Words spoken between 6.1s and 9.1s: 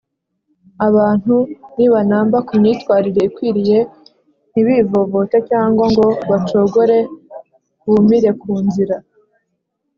bacogore bumire ku nzira,